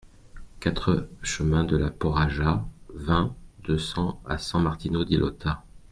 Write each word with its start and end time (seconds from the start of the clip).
quatre 0.59 1.07
chemin 1.21 1.63
de 1.63 1.77
la 1.77 1.91
Porraja, 1.91 2.65
vingt, 2.95 3.35
deux 3.65 3.77
cents 3.77 4.19
à 4.25 4.39
San-Martino-di-Lota 4.39 5.63